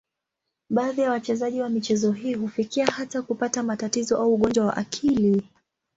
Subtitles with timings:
[0.69, 5.43] Baadhi ya wachezaji wa michezo hii hufikia hata kupata matatizo au ugonjwa wa akili.